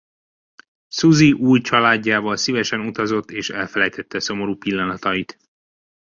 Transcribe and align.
Susie 0.89 1.31
új 1.33 1.61
családjával 1.61 2.35
szívesen 2.37 2.79
utazott 2.79 3.31
és 3.31 3.49
elfelejtette 3.49 4.19
szomorú 4.19 4.57
pillanatait. 4.57 5.39